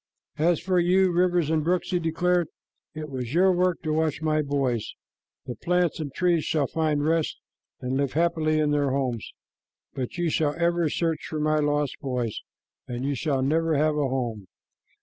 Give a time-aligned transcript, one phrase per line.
[0.39, 2.47] "As for you, rivers and brooks," he declared,
[2.95, 4.95] "it was your work to watch my boys.
[5.45, 7.37] The plants and trees shall find rest
[7.81, 9.31] and live happily in their homes,
[9.93, 12.41] but you shall ever search for my lost boys,
[12.87, 14.47] and you shall never have a home."